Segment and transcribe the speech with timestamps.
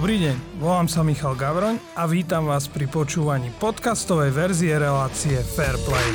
[0.00, 6.08] Dobrý deň, volám sa Michal Gavroň a vítam vás pri počúvaní podcastovej verzie relácie Fairplay.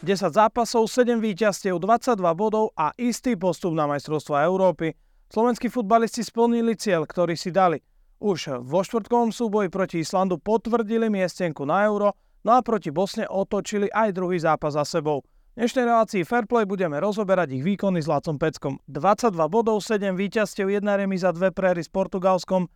[0.00, 4.96] 10 zápasov, 7 víťazstiev, 22 bodov a istý postup na majstrovstva Európy.
[5.28, 7.84] Slovenskí futbalisti splnili cieľ, ktorý si dali.
[8.24, 13.92] Už vo štvrtkovom súboji proti Islandu potvrdili miestenku na euro, no a proti Bosne otočili
[13.92, 15.20] aj druhý zápas za sebou.
[15.54, 18.82] Dnešnej relácii Fairplay budeme rozoberať ich výkony s Lacom Peckom.
[18.90, 22.66] 22 bodov, 7 víťazstiev, 1 remiza, 2 prehry s Portugalskom.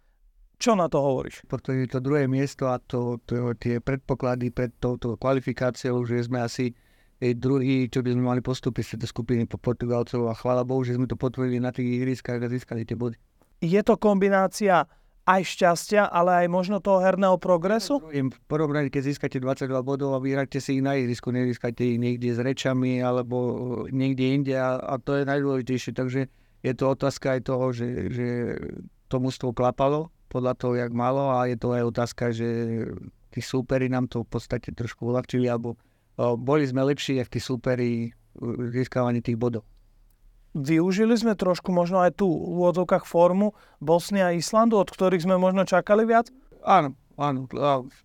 [0.63, 1.43] Čo na to hovoríš?
[1.51, 6.39] Preto je to druhé miesto a to, to, tie predpoklady pred touto kvalifikáciou, že sme
[6.39, 6.71] asi
[7.19, 10.95] druhý, čo by sme mali postúpiť z tejto skupiny po Portugalcov a chvála Bohu, že
[10.95, 13.19] sme to potvrdili na tých ihriskách a získali tie body.
[13.59, 14.87] Je to kombinácia
[15.29, 18.01] aj šťastia, ale aj možno toho herného progresu?
[18.01, 22.33] V porovnaní, keď získate 22 bodov a vyhráte si ich na ihrisku, nezískate ich niekde
[22.33, 23.37] s rečami alebo
[23.93, 25.93] niekde inde a, a to je najdôležitejšie.
[25.93, 26.21] Takže
[26.65, 28.29] je to otázka aj toho, že, že
[29.13, 32.49] to mústvo klapalo podľa toho, jak malo a je to aj otázka, že
[33.29, 35.77] tí súperi nám to v podstate trošku uľahčili alebo
[36.17, 39.65] o, boli sme lepší, jak tí súperi v získavaní tých bodov.
[40.59, 45.39] Využili sme trošku možno aj tú v úvodzovkách formu Bosny a Islandu, od ktorých sme
[45.39, 46.35] možno čakali viac?
[46.67, 47.47] Áno, áno.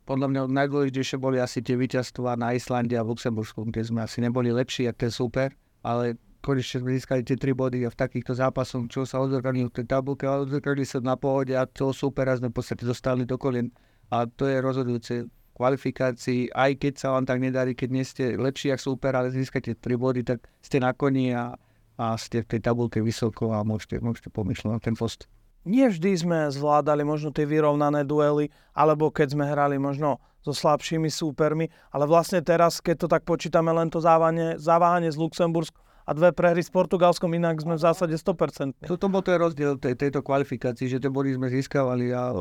[0.06, 4.22] Podľa mňa najdôležitejšie boli asi tie víťazstvá na Islande a v Luxembursku, kde sme asi
[4.22, 5.48] neboli lepší ako ten super,
[5.82, 9.78] ale konečne sme získali tie tri body a v takýchto zápasoch, čo sa odzrkadlili v
[9.82, 13.40] tej tabulke, ale odzrkadlili sa na pohode a toho supera sme v podstate dostali do
[13.40, 13.74] kolien.
[14.14, 15.26] A to je rozhodujúce
[15.58, 19.74] kvalifikácii, aj keď sa vám tak nedarí, keď nie ste lepší ako super, ale získate
[19.80, 21.56] tri body, tak ste na koni a
[21.98, 25.30] a ste v tej tabulke vysoko a môžete, môžete pomýšľať na ten post.
[25.64, 31.08] Nie vždy sme zvládali možno tie vyrovnané duely, alebo keď sme hrali možno so slabšími
[31.08, 36.12] súpermi, ale vlastne teraz, keď to tak počítame, len to závanie, závanie z Luxembursku a
[36.12, 38.84] dve prehry s Portugalskom, inak sme v zásade 100%.
[38.84, 42.36] Toto bol ten rozdiel tej, tejto kvalifikácii, že tie body sme získavali a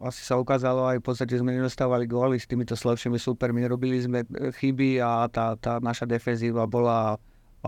[0.00, 4.22] asi sa ukázalo aj v podstate sme nedostávali góly s týmito slabšími súpermi, robili sme
[4.30, 7.18] chyby a tá, tá naša defenzíva bola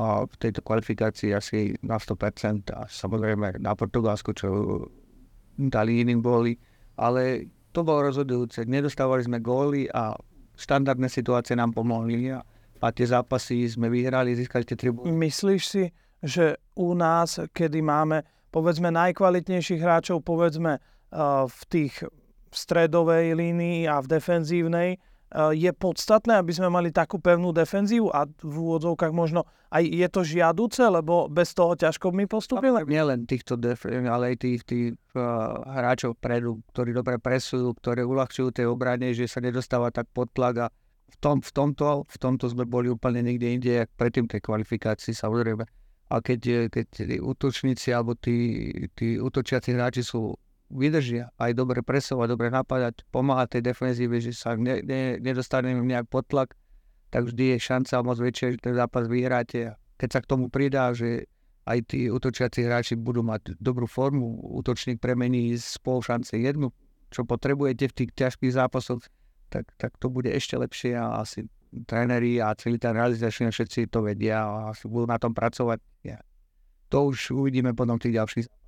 [0.00, 4.48] v tejto kvalifikácii asi na 100% a samozrejme na Portugalsku, čo
[5.56, 6.56] dali iným boli,
[6.96, 8.64] ale to bolo rozhodujúce.
[8.64, 10.16] Nedostávali sme góly a
[10.56, 12.40] štandardné situácie nám pomohli a,
[12.82, 15.12] tie zápasy sme vyhrali, získali tie tribúny.
[15.12, 15.84] Myslíš si,
[16.24, 21.94] že u nás, kedy máme povedzme najkvalitnejších hráčov, povedzme uh, v tých
[22.52, 25.11] stredovej línii a v defenzívnej, Eh,
[25.52, 30.20] je podstatné, aby sme mali takú pevnú defenzívu a v úvodzovkách možno aj je to
[30.20, 32.84] žiaduce, lebo bez toho ťažko my postupili?
[32.84, 38.04] Nie len týchto def- ale aj tých, tých uh, hráčov predu, ktorí dobre presujú, ktoré
[38.04, 40.66] uľahčujú tej obrane, že sa nedostáva tak pod tlak a
[41.08, 45.16] v, tom, v, tomto, v tomto sme boli úplne niekde inde, jak predtým tej kvalifikácii
[45.16, 45.64] samozrejme.
[46.12, 50.36] A keď, keď útočníci alebo tí, tí útočiaci hráči sú
[50.72, 56.08] vydržia aj dobre presovať, dobre napadať, pomáhať tej defenzíve, že sa ne, ne, nedostaneme nejak
[56.08, 56.56] pod tlak,
[57.12, 59.76] tak vždy je šanca moc väčšia, že ten zápas vyhráte.
[60.00, 61.28] Keď sa k tomu pridá, že
[61.68, 66.72] aj tí útočiaci hráči budú mať dobrú formu, útočník premení z pol šance jednu,
[67.12, 69.04] čo potrebujete v tých ťažkých zápasoch,
[69.52, 71.44] tak, tak to bude ešte lepšie a asi
[71.84, 75.78] tréneri a celý ten realizačný všetci to vedia a asi budú na tom pracovať.
[76.04, 76.18] Ja.
[76.88, 78.61] To už uvidíme potom tých ďalších.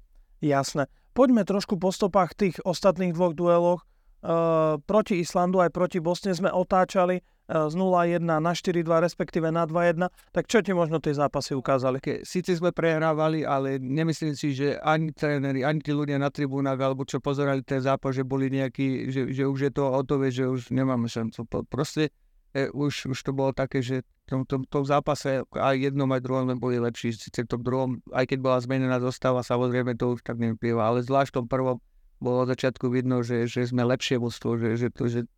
[0.44, 0.93] Jasné.
[1.16, 3.81] Poďme trošku po stopách tých ostatných dvoch dueloch.
[4.25, 9.69] Uh, proti Islandu aj proti Bosne sme otáčali uh, z 0-1 na 4-2, respektíve na
[9.69, 10.09] 2-1.
[10.33, 12.00] Tak čo ti možno tie zápasy ukázali?
[12.00, 16.81] Ke, síce sme prehrávali, ale nemyslím si, že ani tréneri, ani tí ľudia na tribúnach,
[16.81, 20.49] alebo čo pozerali ten zápas, že boli nejakí, že, že už je to hotové, že
[20.49, 21.44] už nemáme šancu.
[21.69, 22.09] Proste
[22.54, 26.25] e, už, už to bolo také, že v tom, tom, tom zápase aj jednom, aj
[26.25, 27.12] druhom sme boli lepší.
[27.12, 31.04] Sice v tom druhom, aj keď bola zmenená zostava, samozrejme to už tak nevyplýva, ale
[31.04, 31.76] zvlášť v tom prvom
[32.22, 35.28] bolo od začiatku vidno, že, že sme lepšie mústvo, že, že, to, že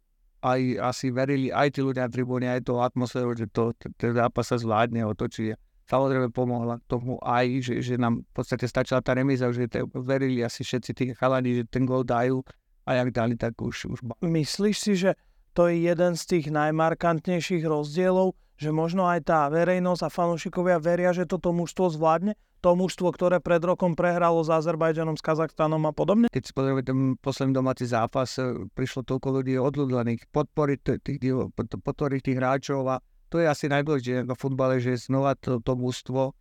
[0.45, 4.47] aj asi verili aj tí ľudia na tribúne, aj to atmosféru, že to, ten zápas
[4.47, 5.57] sa zvládne, otočí.
[5.87, 10.43] Samozrejme pomohla tomu aj, že, že nám v podstate stačila tá remiza, že te, verili
[10.43, 12.43] asi všetci tí chalani, že ten gol dajú
[12.87, 13.99] a jak dali, tak už, už...
[14.23, 15.19] Myslíš si, že
[15.57, 21.17] to je jeden z tých najmarkantnejších rozdielov, že možno aj tá verejnosť a fanúšikovia veria,
[21.17, 22.37] že toto mužstvo zvládne?
[22.61, 26.29] To mužstvo, ktoré pred rokom prehralo s Azerbajdžanom, s Kazachstanom a podobne?
[26.29, 31.21] Keď si pozrieme ten posledný domáci zápas, e, prišlo toľko ľudí odľudlených podporiť tých,
[31.57, 33.01] podporiť tých hráčov a
[33.33, 36.37] to je asi najdôležitejšie v futbale, že znova to, to mužstvo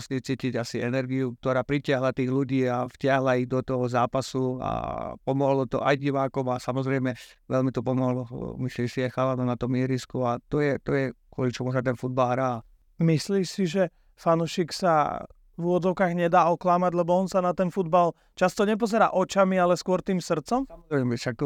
[0.00, 4.72] si cítiť asi energiu, ktorá pritiahla tých ľudí a vtiahla ich do toho zápasu a
[5.22, 7.14] pomohlo to aj divákom a samozrejme
[7.46, 8.26] veľmi to pomohlo,
[8.62, 11.80] myslím si, aj chalanom na tom ihrisku a to je, to je kvôli čomu sa
[11.80, 12.52] ten futbal hrá.
[13.00, 13.88] Myslíš si, že
[14.20, 15.24] fanušik sa
[15.60, 20.00] v úvodzovkách nedá oklamať, lebo on sa na ten futbal často nepozerá očami, ale skôr
[20.00, 20.64] tým srdcom?
[20.64, 21.36] Samozrejme, však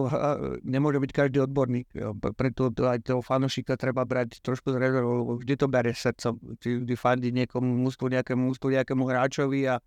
[0.62, 1.90] nemôže byť každý odborník,
[2.38, 7.34] preto aj toho fanošika treba brať trošku z rezervou, vždy to bere srdcom, vždy fandí
[7.34, 9.82] niekomu mústvu, nejakému mústvu, nejakému hráčovi a,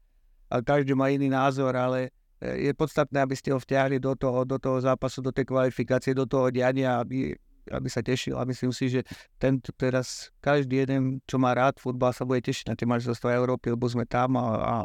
[0.51, 2.11] a každý má iný názor, ale
[2.43, 6.11] e, je podstatné, aby ste ho vťahli do toho, do toho zápasu, do tej kvalifikácie,
[6.11, 7.31] do toho diania, aby
[7.71, 9.01] aby sa tešil a myslím si, že
[9.37, 13.73] tento teraz každý jeden, čo má rád futbal, sa bude tešiť na tie majstrovstvá Európy,
[13.73, 14.75] lebo sme tam a, a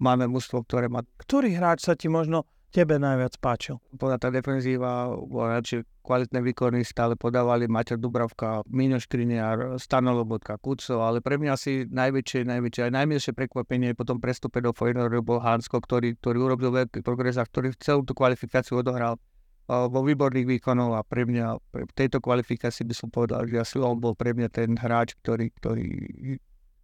[0.00, 1.04] máme mužstvo, ktoré má...
[1.20, 3.82] Ktorý hráč sa ti možno tebe najviac páčil?
[3.98, 10.56] Podľa tá defenzíva bola radšej kvalitné výkony, stále podávali Maťo Dubravka, Míňo Škriniar, Stano Lobotka,
[10.58, 15.22] Kuco, ale pre mňa asi najväčšie, najväčšie, aj najmilšie prekvapenie po tom prestupe do Feyenoordu
[15.22, 19.20] bol Hansko, ktorý, ktorý urobil veľký progres a ktorý celú tú kvalifikáciu odohral
[19.70, 21.46] vo výborných výkonov a pre mňa
[21.86, 25.54] v tejto kvalifikácii by som povedal, že asi on bol pre mňa ten hráč, ktorý,
[25.54, 25.86] ktorý,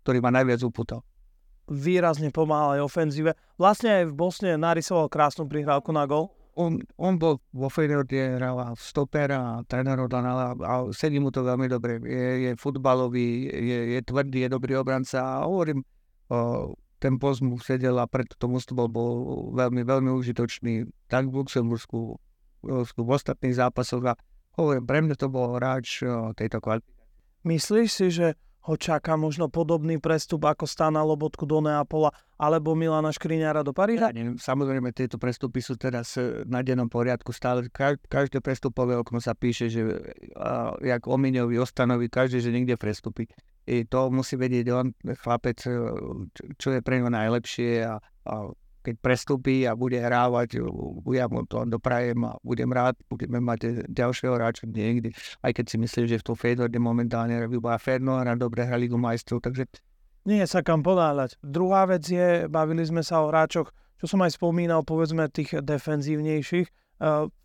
[0.07, 1.03] ktorý ma najviac uputal.
[1.67, 3.35] Výrazne pomáhal aj ofenzíve.
[3.59, 6.31] Vlastne aj v Bosne narysoval krásnu prihrávku na gol.
[6.57, 11.69] On, on bol vo Feyenoorde, hral stopera a tréner a, a sedí mu to veľmi
[11.69, 12.01] dobre.
[12.01, 15.85] Je, je futbalový, je, je tvrdý, je dobrý obranca a hovorím,
[16.33, 19.13] o, ten post mu sedel a preto tomu bol, bol
[19.53, 22.17] veľmi, veľmi užitočný tak v Luxembursku,
[22.65, 24.15] v ostatných zápasoch a
[24.57, 26.01] hovorím, pre mňa to bol hráč
[26.39, 26.97] tejto kvalifikácie.
[27.47, 28.35] Myslíš si, že
[28.67, 34.11] ho čaká možno podobný prestup ako Stana Lobotku do Neapola alebo Milana Škriňára do Paríža?
[34.11, 37.71] Ja, samozrejme, tieto prestupy sú teraz e, na dennom poriadku stále.
[38.11, 43.31] Každé prestupové okno sa píše, že uh, jak Omiňovi, Ostanovi, každý, že niekde prestupí.
[43.71, 44.91] I to musí vedieť on,
[45.23, 45.63] chlapec,
[46.59, 48.35] čo je pre ňo najlepšie a, a
[48.87, 50.63] keď prestúpi a bude hrávať,
[51.11, 55.11] ja mu to doprajem a budem rád, budeme mať ďalšieho hráča niekde,
[55.43, 58.95] aj keď si myslím, že v tom Fedorde momentálne robí Ferno a dobre hra Ligu
[58.95, 59.67] majstrov, takže...
[60.23, 61.39] Nie sa kam podáľať.
[61.43, 66.99] Druhá vec je, bavili sme sa o hráčoch, čo som aj spomínal, povedzme tých defenzívnejších.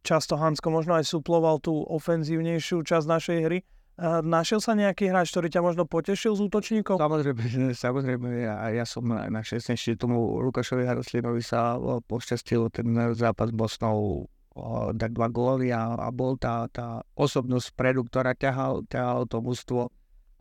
[0.05, 3.59] Často Hansko možno aj suploval tú ofenzívnejšiu časť našej hry
[3.99, 6.95] Našiel sa nejaký hráč, ktorý ťa možno potešil z útočníkov?
[6.97, 7.43] Samozrejme,
[7.75, 9.75] samozrejme ja, ja som na 16.
[9.99, 11.75] tomu Lukášovi Haroslinovi sa
[12.07, 14.25] pošťastil ten zápas s Bosnou
[14.91, 19.88] dať dva góly a, a bol tá, tá osobnosť predu, ktorá ťahal, ťahal to mústvo.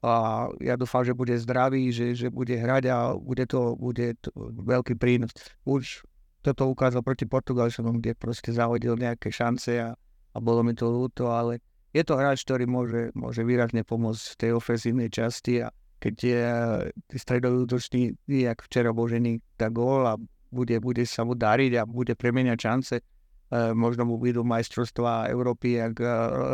[0.01, 4.33] A ja dúfam, že bude zdravý, že, že bude hrať a bude to, bude to
[4.65, 5.31] veľký prínos.
[5.69, 6.03] Už
[6.41, 9.93] toto ukázal proti Portugalčanom, kde proste zahodil nejaké šance a,
[10.33, 11.61] a bolo mi to ľúto, ale
[11.91, 16.43] je to hráč, ktorý môže, môže výrazne pomôcť v tej ofenzívnej časti a keď je
[17.19, 20.17] stredový útočný, jak včera Božený, tak gól a
[20.49, 22.97] bude, bude sa mu dariť a bude premeniať šance.
[22.99, 23.05] E,
[23.77, 26.07] možno mu budú majstrovstvá Európy, ak e,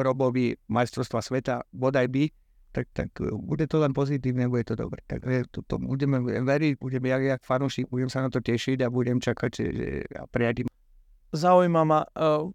[0.03, 2.25] Robovi majstrovstva sveta, bodaj by,
[2.75, 5.00] tak, tak bude to len pozitívne, bude to dobre.
[5.06, 5.23] Tak
[5.55, 9.23] to, to budeme veriť, budeme jak, jak fanúšik, budem sa na to tešiť a budem
[9.23, 9.67] čakať že,
[10.12, 10.69] a prijať
[11.33, 12.50] Zaujíma ma, uh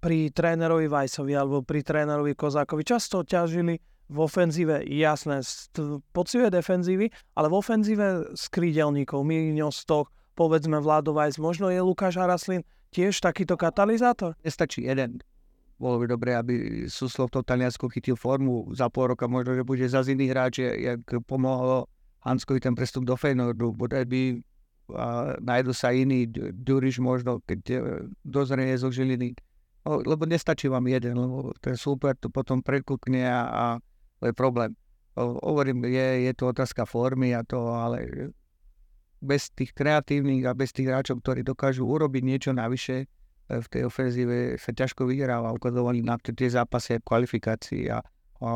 [0.00, 5.42] pri trénerovi Vajsovi alebo pri trénerovi Kozákovi často ťažili v ofenzíve, jasné,
[6.14, 8.06] pocivej defenzívy, ale v ofenzíve
[8.38, 12.62] s krídelníkov, Míňo Stoch, povedzme Vlado Vajs, možno je Lukáš Haraslin
[12.94, 14.38] tiež takýto katalizátor?
[14.46, 15.18] Nestačí jeden.
[15.76, 16.54] Bolo by dobré, aby
[16.88, 21.02] Suslov to Taliansko chytil formu za pol roka, možno, že bude za iný hráč, jak
[21.26, 21.90] pomohlo
[22.24, 24.40] Hanskovi ten prestup do Feynordu, bodaj by
[24.94, 27.78] a nájdu sa iný, Duriš možno, keď e,
[28.22, 29.34] dozrie zo Žiliny
[29.86, 33.64] lebo nestačí vám jeden, lebo ten súper to potom prekúkne a, a
[34.18, 34.74] to je problém.
[35.16, 38.28] Hovorím, je, je to otázka formy a to, ale
[39.22, 43.06] bez tých kreatívnych a bez tých hráčov, ktorí dokážu urobiť niečo navyše,
[43.48, 45.56] e, v tej ofenzíve sa ťažko vyhráva.
[45.56, 48.04] Ukazovali na tie zápasy a kvalifikácii a,
[48.44, 48.48] a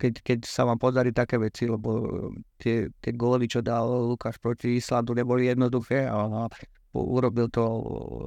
[0.00, 2.08] keď, keď sa vám podarí také veci, lebo
[2.56, 6.42] tie, tie góly, čo dal Lukáš proti Islandu, neboli jednoduché a, a
[6.94, 7.64] urobil to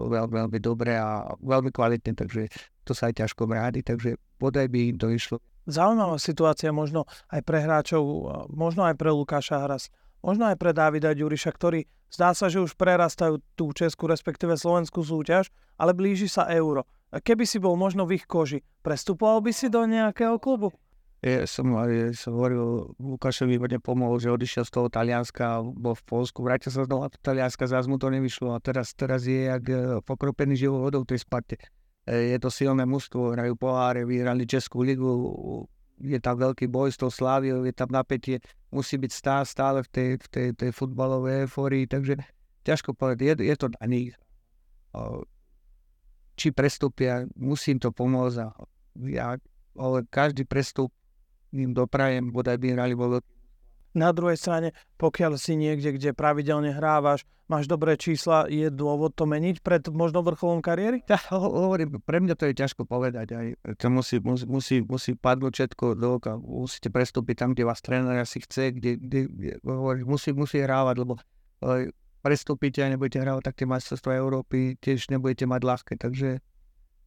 [0.10, 2.48] veľmi, veľmi dobre a veľmi kvalitne, takže
[2.86, 5.38] to sa aj ťažko mrádi, takže bodaj by im to išlo.
[5.70, 8.02] Zaujímavá situácia možno aj pre hráčov,
[8.50, 9.94] možno aj pre Lukáša Hras,
[10.26, 15.06] možno aj pre Davida Ďuriša, ktorí zdá sa, že už prerastajú tú českú, respektíve slovenskú
[15.06, 16.90] súťaž, ale blíži sa euro.
[17.12, 20.74] Keby si bol možno v ich koži, prestupoval by si do nejakého klubu?
[21.22, 26.02] Ja som, ja som hovoril, Lukášovi hodne pomohol, že odišiel z toho Talianska, bol v
[26.10, 29.62] Polsku, vrátil sa znova do Talianska, zás mu to nevyšlo a teraz, teraz je jak
[29.70, 31.62] e, pokropený živou vodou tej Sparte.
[32.10, 35.14] E, je to silné mužstvo, hrajú poháre, vyhrali Českú ligu,
[36.02, 38.42] je tam veľký boj s tou Sláviou, je tam napätie,
[38.74, 42.18] musí byť stále, stále v tej, v tej, tej futbalovej eufórii, takže
[42.66, 44.18] ťažko povedať, je, je to na nich.
[46.34, 48.50] Či prestúpia, musím to pomôcť a
[49.06, 49.38] ja,
[49.78, 50.90] ale každý prestup
[51.52, 53.20] im doprajem, bodaj by hrali vo
[53.92, 59.28] Na druhej strane, pokiaľ si niekde, kde pravidelne hrávaš, máš dobré čísla, je dôvod to
[59.28, 61.04] meniť pred možno vrcholom kariéry?
[61.12, 63.28] Ja hovorím, pre mňa to je ťažko povedať.
[63.36, 63.48] Aj.
[63.76, 66.40] To musí, musí, musí, musí padnúť všetko do oka.
[66.40, 70.96] Musíte prestúpiť tam, kde vás tréner asi chce, kde, kde, kde hovorím, musí, musí hrávať,
[71.04, 71.20] lebo
[71.60, 71.92] aj,
[72.24, 75.94] prestúpite a nebudete hrávať tak tie majstrovstvá Európy, tiež nebudete mať ľahké.
[76.00, 76.40] Takže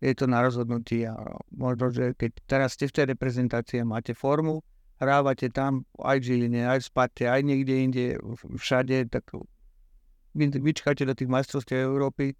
[0.00, 1.14] je to na rozhodnutí a
[1.54, 4.64] možno, že keď teraz ste v tej reprezentácii a máte formu,
[4.98, 8.04] hrávate tam aj v Žiline, aj v Spate, aj niekde inde,
[8.58, 9.26] všade, tak
[10.34, 12.34] vy, vyčkáte do tých majstrovstiev Európy,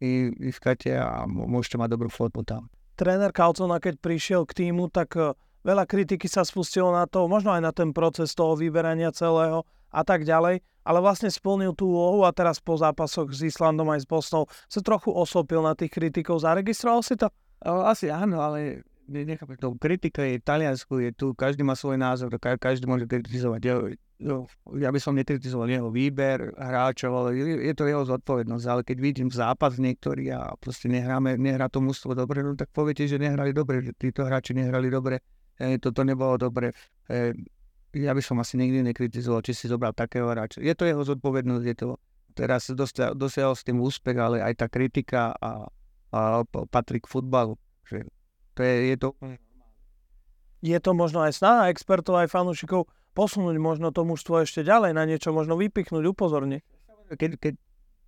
[0.00, 2.72] i vyskate a môžete mať dobrú formu tam.
[2.96, 7.52] Tréner Kalcona, keď prišiel k týmu, tak e, veľa kritiky sa spustilo na to, možno
[7.52, 12.24] aj na ten proces toho vyberania celého a tak ďalej, ale vlastne splnil tú úlohu
[12.24, 16.40] a teraz po zápasoch s Islandom aj s Bosnou sa trochu osopil na tých kritikov.
[16.40, 17.28] Zaregistroval si to?
[17.60, 22.86] Asi áno, ale nechápem, to kritika je Taliansku, je tu, každý má svoj názor, každý
[22.86, 23.60] môže kritizovať.
[23.66, 23.76] Ja,
[24.78, 28.64] ja by som nekritizoval jeho výber hráčov, ale je, je to jeho zodpovednosť.
[28.68, 33.04] Ale keď vidím zápas niektorý a proste nehráme, nehrá to mústvo dobre, no tak poviete,
[33.04, 35.20] že nehrali dobre, že títo hráči nehrali dobre,
[35.58, 36.72] e, toto nebolo dobre.
[37.10, 37.34] E,
[37.94, 40.62] ja by som asi nikdy nekritizoval, či si zobral takého hráča.
[40.62, 41.88] Je to jeho zodpovednosť, je to
[42.34, 42.70] teraz
[43.14, 45.66] dosiahol s tým úspech, ale aj tá kritika a,
[46.14, 47.58] a patrí k futbalu.
[47.86, 48.06] Že
[48.54, 49.08] to je, je to
[50.60, 55.02] Je to možno aj snaha expertov, aj fanúšikov posunúť možno to mužstvo ešte ďalej, na
[55.08, 56.62] niečo možno vypichnúť, upozorniť.
[57.10, 57.54] Keď, keď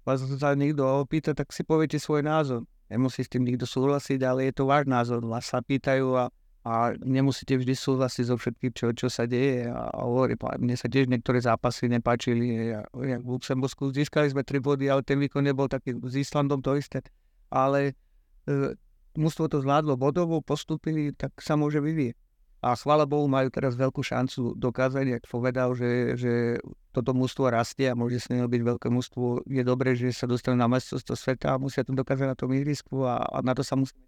[0.06, 2.62] vás sa niekto opýta, tak si poviete svoj názor.
[2.86, 5.24] Nemusí s tým nikto súhlasiť, ale je to váš názor.
[5.24, 6.28] Vás sa pýtajú a,
[6.62, 9.66] a nemusíte vždy súhlasiť so všetkým, čo, čo sa deje.
[9.66, 12.70] A, a mne sa tiež niektoré zápasy nepáčili.
[12.70, 15.98] Ja, v Luxembursku získali sme tri body, ale ten výkon nebol taký.
[16.06, 17.02] S Islandom to isté.
[17.50, 17.98] Ale
[18.46, 18.78] e,
[19.18, 22.14] mužstvo to zvládlo bodovo, postupili, tak sa môže vyvieť.
[22.62, 26.62] A chvála Bohu majú teraz veľkú šancu dokázať, ak povedal, že, že
[26.94, 29.50] toto mužstvo rastie a môže s ním byť veľké mužstvo.
[29.50, 33.02] Je dobré, že sa dostanú na majstrovstvo sveta a musia to dokázať na tom ihrisku
[33.02, 33.98] a, a na to sa musí.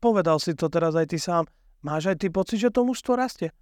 [0.00, 1.44] Povedal si to teraz aj ty sám.
[1.82, 3.54] Máš aj ty pocit, že to mužstvo rastie?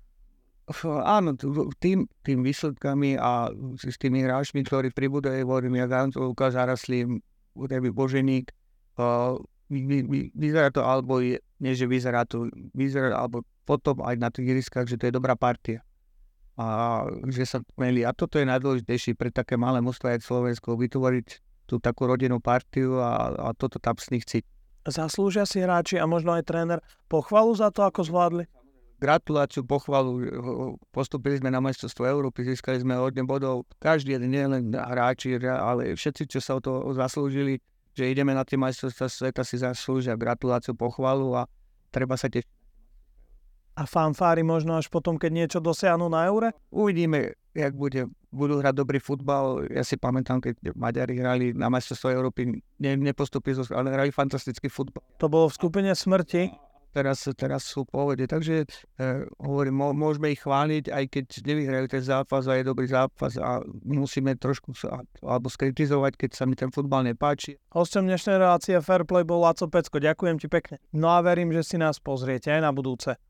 [1.07, 1.39] Áno,
[1.79, 7.23] tým, tým výsledkami a s tými hráčmi, ktorí pribúdajú, hovorím, ja Lukáš Araslím,
[7.95, 8.51] Boženík,
[9.71, 14.31] vy, vy, vyzerá to, alebo je, nie že vyzerá to, vyzerá, alebo potom aj na
[14.31, 15.83] tých ihriskách, že to je dobrá partia.
[16.57, 18.01] A že sa meli.
[18.07, 21.27] A toto je najdôležitejšie pre také malé mužstvo, ako Slovensko, vytvoriť
[21.69, 24.56] tú takú rodinnú partiu a, a toto tam s nich cítiť.
[24.87, 26.79] Zaslúžia si hráči a možno aj tréner
[27.11, 28.45] pochvalu za to, ako zvládli?
[28.97, 30.25] Gratuláciu, pochvalu.
[30.89, 33.69] Postupili sme na majstrovstvo Európy, získali sme hodne bodov.
[33.83, 37.61] Každý jeden, nielen hráči, ale všetci, čo sa o to zaslúžili,
[37.93, 41.51] že ideme na tie majstrovstvá sveta, si zaslúžia gratuláciu, pochvalu a
[41.93, 42.49] treba sa tešiť.
[43.77, 46.57] A fanfári možno až potom, keď niečo dosiahnu na eure?
[46.73, 49.65] Uvidíme, jak bude, budú hrať dobrý futbal.
[49.73, 55.01] Ja si pamätám, keď Maďari hrali na majstrovstvo Európy, ne, nepostupili, ale hrali fantastický futbal.
[55.17, 56.67] To bolo v skupine smrti?
[56.97, 58.25] teraz, teraz sú v pohode.
[58.25, 58.67] Takže e,
[59.37, 64.33] hovorím, môžeme ich chváliť, aj keď nevyhrajú ten zápas a je dobrý zápas a musíme
[64.41, 67.61] trošku sa, alebo skritizovať, keď sa mi ten futbal nepáči.
[67.77, 70.01] Hostom dnešnej relácie Fairplay bol Laco Pecko.
[70.01, 70.81] Ďakujem ti pekne.
[70.97, 73.21] No a verím, že si nás pozriete aj na budúce.